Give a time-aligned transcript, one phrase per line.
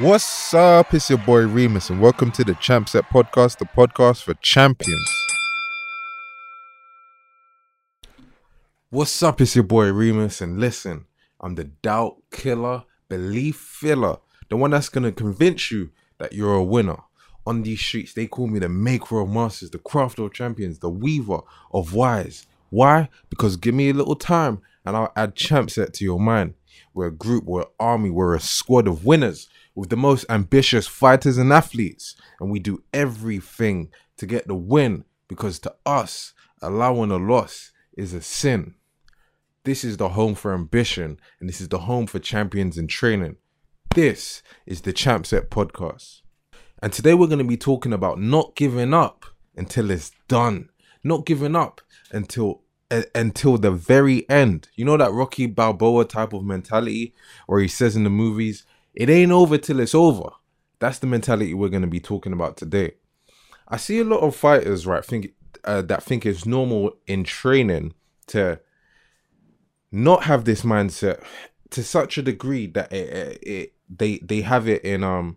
[0.00, 0.94] What's up?
[0.94, 5.06] It's your boy Remus, and welcome to the Champ Set Podcast, the podcast for champions.
[8.88, 9.42] What's up?
[9.42, 11.04] It's your boy Remus, and listen,
[11.38, 14.16] I'm the doubt killer, belief filler,
[14.48, 16.96] the one that's gonna convince you that you're a winner.
[17.46, 20.88] On these streets, they call me the maker of masters, the crafter of champions, the
[20.88, 21.40] weaver
[21.74, 22.46] of wise.
[22.70, 23.10] Why?
[23.28, 26.54] Because give me a little time, and I'll add Champ Set to your mind.
[26.94, 29.50] We're a group, we're an army, we're a squad of winners
[29.80, 32.14] with the most ambitious fighters and athletes.
[32.38, 38.12] And we do everything to get the win because to us, allowing a loss is
[38.12, 38.74] a sin.
[39.64, 43.36] This is the home for ambition and this is the home for champions in training.
[43.94, 46.20] This is the Champ Set podcast.
[46.82, 49.24] And today we're going to be talking about not giving up
[49.56, 50.68] until it's done.
[51.02, 51.80] Not giving up
[52.12, 54.68] until uh, until the very end.
[54.74, 57.14] You know that Rocky Balboa type of mentality
[57.46, 60.30] where he says in the movies, it ain't over till it's over.
[60.78, 62.92] That's the mentality we're going to be talking about today.
[63.68, 67.94] I see a lot of fighters, right, think uh, that think it's normal in training
[68.28, 68.60] to
[69.92, 71.22] not have this mindset
[71.70, 75.36] to such a degree that it, it, it they they have it in um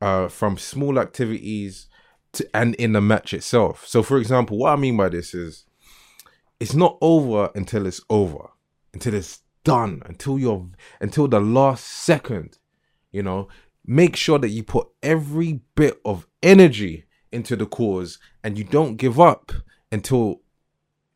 [0.00, 1.86] uh from small activities
[2.32, 3.86] to and in the match itself.
[3.86, 5.64] So for example, what I mean by this is
[6.58, 8.50] it's not over until it's over,
[8.92, 10.68] until it's done, until you're
[11.00, 12.58] until the last second.
[13.12, 13.48] You know,
[13.86, 18.96] make sure that you put every bit of energy into the cause and you don't
[18.96, 19.52] give up
[19.92, 20.40] until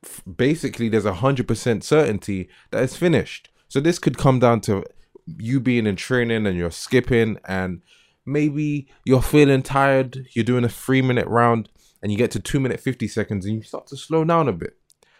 [0.04, 3.50] f- basically there's a hundred percent certainty that it's finished.
[3.68, 4.84] So this could come down to
[5.26, 7.82] you being in training and you're skipping and
[8.26, 11.68] maybe you're feeling tired, you're doing a three minute round
[12.02, 14.52] and you get to two minute 50 seconds and you start to slow down a
[14.52, 14.76] bit.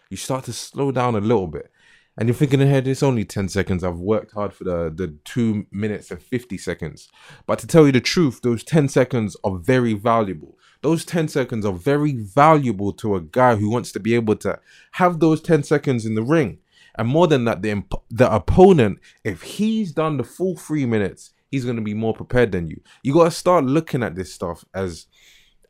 [0.09, 1.71] You start to slow down a little bit.
[2.17, 3.83] And you're thinking ahead, it's only 10 seconds.
[3.83, 7.09] I've worked hard for the, the two minutes and 50 seconds.
[7.45, 10.57] But to tell you the truth, those 10 seconds are very valuable.
[10.81, 14.59] Those 10 seconds are very valuable to a guy who wants to be able to
[14.93, 16.59] have those 10 seconds in the ring.
[16.95, 21.31] And more than that, the, imp- the opponent, if he's done the full three minutes,
[21.49, 22.81] he's going to be more prepared than you.
[23.03, 25.07] You got to start looking at this stuff as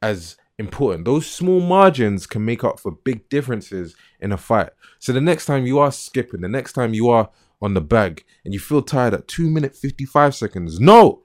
[0.01, 1.03] as important.
[1.03, 4.69] Those small margins can make up for big differences in a fight.
[4.99, 7.29] So the next time you are skipping, the next time you are
[7.61, 11.23] on the bag and you feel tired at 2 minute 55 seconds, no,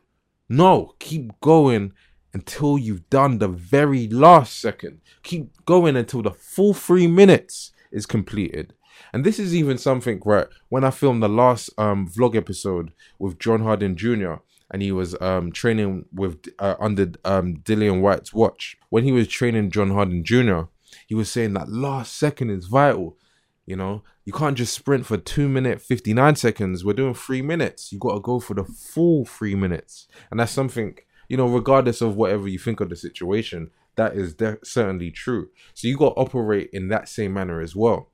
[0.49, 1.93] no, keep going
[2.33, 5.01] until you've done the very last second.
[5.23, 8.75] Keep going until the full three minutes is completed.
[9.13, 10.47] And this is even something, right?
[10.69, 14.35] When I filmed the last um, vlog episode with John Harding Jr.,
[14.71, 18.77] and he was um, training with uh, under um, Dillian Whyte's watch.
[18.91, 20.63] When he was training John Harding Jr.,
[21.07, 23.17] he was saying that last second is vital.
[23.65, 26.85] You know, you can't just sprint for two minute fifty nine seconds.
[26.85, 27.93] We're doing three minutes.
[27.93, 30.97] You got to go for the full three minutes, and that's something
[31.29, 35.49] you know, regardless of whatever you think of the situation, that is de- certainly true.
[35.75, 38.13] So you got to operate in that same manner as well.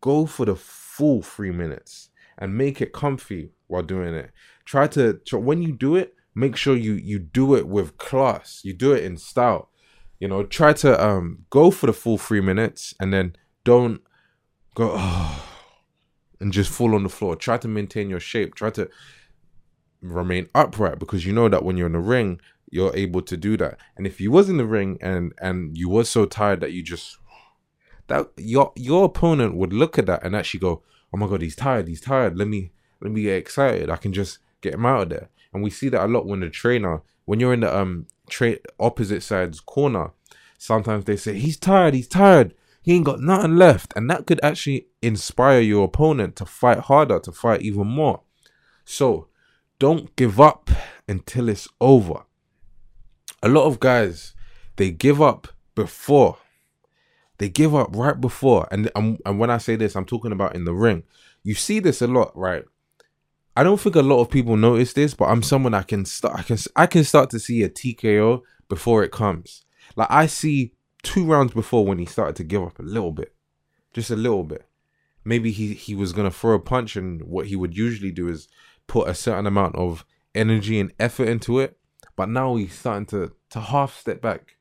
[0.00, 4.30] Go for the full three minutes and make it comfy while doing it.
[4.64, 8.60] Try to try, when you do it, make sure you you do it with class.
[8.64, 9.70] You do it in style.
[10.18, 14.00] You know, try to um go for the full three minutes and then don't
[14.74, 15.44] go oh,
[16.40, 17.36] and just fall on the floor.
[17.36, 18.54] Try to maintain your shape.
[18.54, 18.88] Try to
[20.00, 23.56] remain upright because you know that when you're in the ring, you're able to do
[23.56, 23.78] that.
[23.96, 26.82] And if you was in the ring and and you was so tired that you
[26.82, 27.18] just
[28.08, 30.82] that your your opponent would look at that and actually go,
[31.12, 31.88] "Oh my god, he's tired.
[31.88, 32.36] He's tired.
[32.36, 32.72] Let me
[33.04, 33.90] let me get excited.
[33.90, 36.40] I can just get him out of there." And we see that a lot when
[36.40, 40.10] the trainer, when you're in the um tra- opposite side's corner,
[40.58, 41.94] sometimes they say, "He's tired.
[41.94, 42.54] He's tired.
[42.82, 47.20] He ain't got nothing left," and that could actually inspire your opponent to fight harder,
[47.20, 48.22] to fight even more.
[48.84, 49.28] So,
[49.78, 50.70] don't give up
[51.06, 52.24] until it's over.
[53.42, 54.34] A lot of guys,
[54.76, 56.38] they give up before
[57.38, 58.68] they give up right before.
[58.70, 61.02] And, and and when I say this, I'm talking about in the ring.
[61.42, 62.64] You see this a lot, right?
[63.56, 66.38] I don't think a lot of people notice this, but I'm someone I can start.
[66.38, 69.64] I can I can start to see a TKO before it comes.
[69.96, 73.34] Like I see two rounds before when he started to give up a little bit,
[73.92, 74.66] just a little bit.
[75.24, 78.48] Maybe he he was gonna throw a punch, and what he would usually do is
[78.86, 80.04] put a certain amount of
[80.34, 81.76] energy and effort into it.
[82.16, 84.56] But now he's starting to to half step back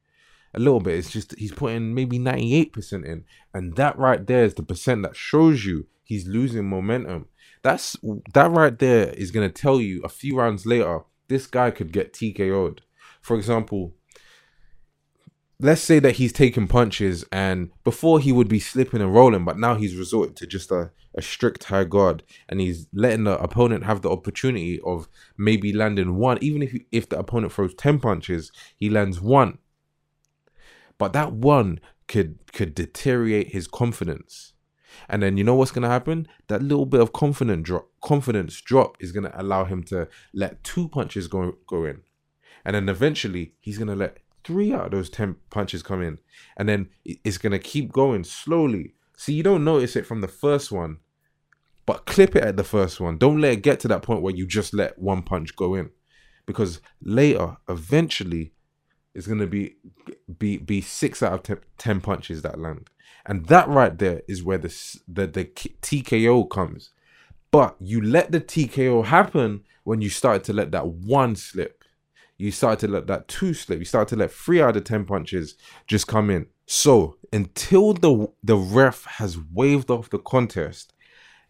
[0.54, 0.96] a little bit.
[0.96, 3.26] It's just he's putting maybe 98% in.
[3.54, 7.28] And that right there is the percent that shows you he's losing momentum.
[7.64, 7.98] That's
[8.34, 12.14] that right there is gonna tell you a few rounds later, this guy could get
[12.14, 12.82] TKO'd.
[13.22, 13.94] For example,
[15.60, 19.58] let's say that he's taking punches and before he would be slipping and rolling, but
[19.58, 23.86] now he's resorted to just a, a strict high guard and he's letting the opponent
[23.86, 25.08] have the opportunity of
[25.38, 26.38] maybe landing one.
[26.42, 29.58] Even if if the opponent throws 10 punches, he lands one.
[30.98, 34.54] But that one could could deteriorate his confidence.
[35.10, 36.28] And then you know what's gonna happen?
[36.48, 40.88] That little bit of confidence drop confidence drop is gonna allow him to let two
[40.90, 42.02] punches go go in.
[42.66, 46.20] And then eventually he's gonna let three out of those 10 punches come in.
[46.58, 48.96] And then it's going to keep going slowly.
[49.18, 50.98] So you don't notice it from the first one,
[51.86, 53.18] but clip it at the first one.
[53.18, 55.92] Don't let it get to that point where you just let one punch go in.
[56.46, 58.54] Because later, eventually,
[59.14, 59.76] it's going to be,
[60.38, 62.90] be, be six out of ten, 10 punches that land.
[63.26, 66.90] And that right there is where the, the, the TKO comes.
[67.52, 71.84] But you let the TKO happen when you started to let that one slip
[72.38, 73.80] you started to let that two slip.
[73.80, 75.56] You started to let three out of ten punches
[75.88, 76.48] just come in.
[76.66, 80.94] So until the the ref has waved off the contest,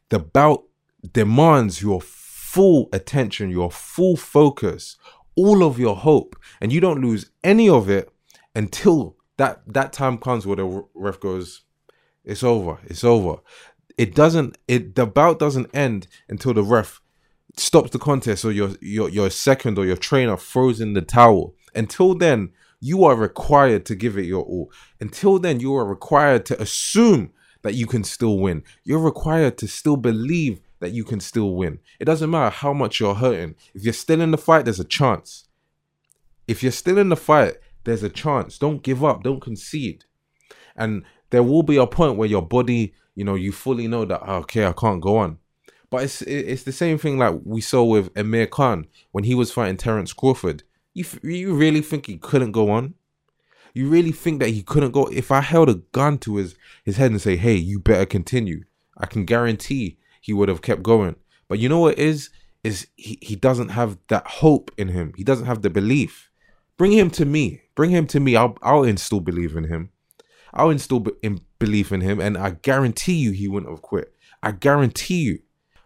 [0.09, 0.63] the bout
[1.11, 4.97] demands your full attention, your full focus,
[5.35, 8.11] all of your hope, and you don't lose any of it
[8.53, 11.63] until that that time comes where the ref goes,
[12.23, 12.79] "It's over.
[12.85, 13.35] It's over."
[13.97, 14.57] It doesn't.
[14.67, 17.01] It the bout doesn't end until the ref
[17.57, 21.55] stops the contest or your your your second or your trainer throws in the towel.
[21.75, 24.71] Until then, you are required to give it your all.
[24.99, 27.31] Until then, you are required to assume
[27.63, 28.63] that you can still win.
[28.83, 31.79] You're required to still believe that you can still win.
[31.99, 33.55] It doesn't matter how much you're hurting.
[33.73, 35.47] If you're still in the fight, there's a chance.
[36.47, 38.57] If you're still in the fight, there's a chance.
[38.57, 39.23] Don't give up.
[39.23, 40.05] Don't concede.
[40.75, 44.21] And there will be a point where your body, you know, you fully know that
[44.23, 45.37] ah, okay, I can't go on.
[45.89, 49.51] But it's it's the same thing like we saw with Amir Khan when he was
[49.51, 50.63] fighting Terence Crawford.
[50.93, 52.95] You you really think he couldn't go on?
[53.73, 55.05] You really think that he couldn't go?
[55.07, 58.63] If I held a gun to his his head and say, "Hey, you better continue,"
[58.97, 61.15] I can guarantee he would have kept going.
[61.47, 62.29] But you know what is
[62.63, 65.13] is he, he doesn't have that hope in him.
[65.17, 66.31] He doesn't have the belief.
[66.77, 67.61] Bring him to me.
[67.75, 68.35] Bring him to me.
[68.35, 69.89] I'll I'll instill belief in him.
[70.53, 74.13] I'll instill in belief in him, and I guarantee you he wouldn't have quit.
[74.41, 75.39] I guarantee you.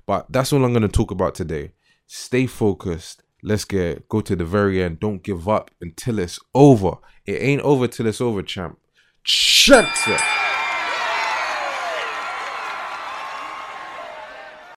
[0.06, 1.74] But that's all I'm going to talk about today.
[2.08, 3.24] Stay focused.
[3.44, 5.00] Let's get go to the very end.
[5.00, 6.94] Don't give up until it's over.
[7.26, 8.80] It ain't over till it's over, champ.
[9.24, 9.88] Champ.